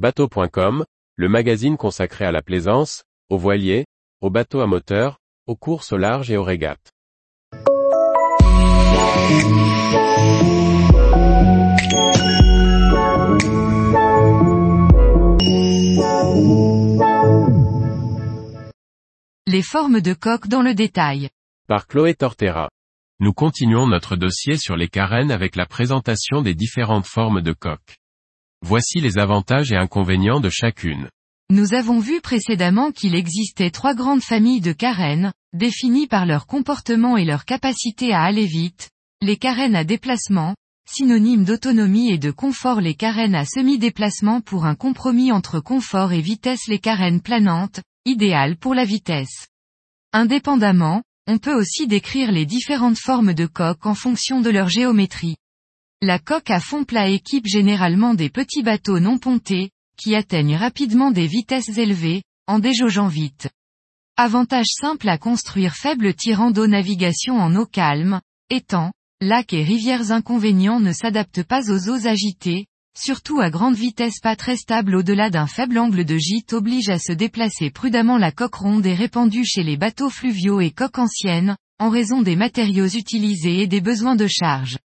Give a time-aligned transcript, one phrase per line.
[0.00, 3.84] Bateau.com, le magazine consacré à la plaisance, aux voiliers,
[4.22, 6.90] aux bateaux à moteur, aux courses au large et aux régates.
[19.46, 21.28] Les formes de coque dans le détail.
[21.68, 22.70] Par Chloé Tortera.
[23.18, 27.99] Nous continuons notre dossier sur les carènes avec la présentation des différentes formes de coque.
[28.62, 31.08] Voici les avantages et inconvénients de chacune.
[31.50, 37.16] Nous avons vu précédemment qu'il existait trois grandes familles de carènes, définies par leur comportement
[37.16, 38.90] et leur capacité à aller vite,
[39.22, 40.54] les carènes à déplacement,
[40.88, 46.20] synonymes d'autonomie et de confort les carènes à semi-déplacement pour un compromis entre confort et
[46.20, 49.48] vitesse les carènes planantes, idéales pour la vitesse.
[50.12, 55.36] Indépendamment, on peut aussi décrire les différentes formes de coque en fonction de leur géométrie.
[56.02, 61.10] La coque à fond plat équipe généralement des petits bateaux non pontés, qui atteignent rapidement
[61.10, 63.50] des vitesses élevées, en déjaugeant vite.
[64.16, 70.10] Avantage simple à construire faible tirant d'eau navigation en eau calme, étangs, lacs et rivières
[70.10, 72.64] inconvénients ne s'adaptent pas aux eaux agitées,
[72.98, 76.98] surtout à grande vitesse pas très stable au-delà d'un faible angle de gîte oblige à
[76.98, 81.58] se déplacer prudemment la coque ronde est répandue chez les bateaux fluviaux et coques anciennes,
[81.78, 84.78] en raison des matériaux utilisés et des besoins de charge.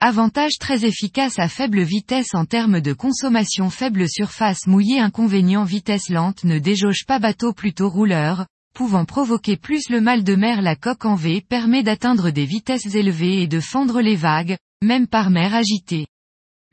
[0.00, 6.10] Avantage très efficace à faible vitesse en termes de consommation faible surface mouillée inconvénient vitesse
[6.10, 10.76] lente ne déjauge pas bateau plutôt rouleur, pouvant provoquer plus le mal de mer la
[10.76, 15.30] coque en V permet d'atteindre des vitesses élevées et de fendre les vagues, même par
[15.30, 16.06] mer agitée.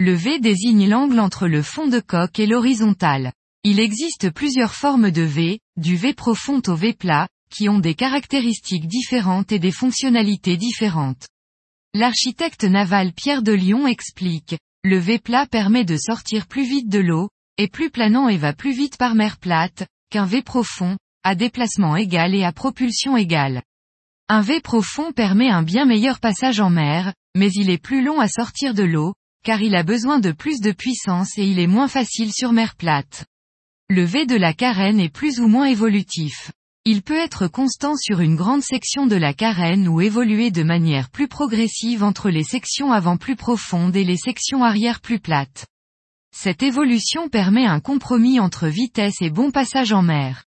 [0.01, 3.31] Le V désigne l'angle entre le fond de coque et l'horizontale.
[3.63, 7.95] Il existe plusieurs formes de V, du V profond au V plat, qui ont des
[7.95, 11.29] caractéristiques différentes et des fonctionnalités différentes.
[11.95, 16.97] L'architecte naval Pierre de Lyon explique, le V plat permet de sortir plus vite de
[16.97, 21.35] l'eau, est plus planant et va plus vite par mer plate, qu'un V profond, à
[21.35, 23.61] déplacement égal et à propulsion égale.
[24.27, 28.19] Un V profond permet un bien meilleur passage en mer, mais il est plus long
[28.19, 29.13] à sortir de l'eau,
[29.43, 32.75] car il a besoin de plus de puissance et il est moins facile sur mer
[32.75, 33.25] plate.
[33.87, 36.51] Le V de la carène est plus ou moins évolutif.
[36.85, 41.09] Il peut être constant sur une grande section de la carène ou évoluer de manière
[41.09, 45.65] plus progressive entre les sections avant plus profondes et les sections arrière plus plates.
[46.35, 50.43] Cette évolution permet un compromis entre vitesse et bon passage en mer.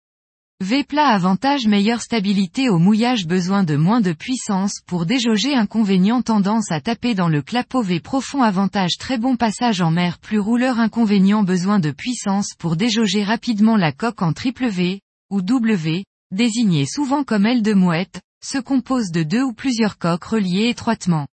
[0.59, 6.21] V plat avantage meilleure stabilité au mouillage besoin de moins de puissance pour déjauger inconvénient
[6.21, 10.39] tendance à taper dans le clapot V profond avantage très bon passage en mer plus
[10.39, 16.03] rouleur inconvénient besoin de puissance pour déjauger rapidement la coque en triple V, ou W,
[16.35, 21.27] désigné souvent comme aile de mouette, se compose de deux ou plusieurs coques reliées étroitement.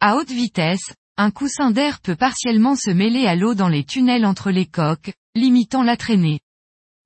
[0.00, 4.26] À haute vitesse, un coussin d'air peut partiellement se mêler à l'eau dans les tunnels
[4.26, 6.40] entre les coques, limitant la traînée.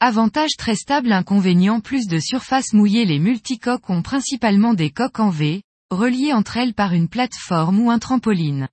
[0.01, 5.31] Avantage très stable inconvénient plus de surface mouillée les multicoques ont principalement des coques en
[5.31, 8.69] V, reliées entre elles par une plateforme ou un trampoline.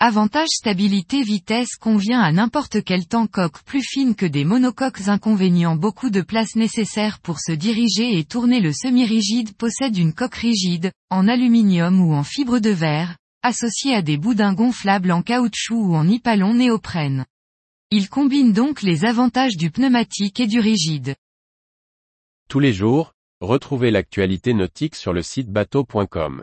[0.00, 5.76] Avantage stabilité vitesse convient à n'importe quel temps coque plus fine que des monocoques inconvénients
[5.76, 10.92] beaucoup de place nécessaire pour se diriger et tourner le semi-rigide possède une coque rigide,
[11.10, 15.94] en aluminium ou en fibre de verre, associée à des boudins gonflables en caoutchouc ou
[15.94, 17.24] en nipalon néoprène.
[17.90, 21.14] Il combine donc les avantages du pneumatique et du rigide.
[22.48, 26.42] Tous les jours, retrouvez l'actualité nautique sur le site bateau.com.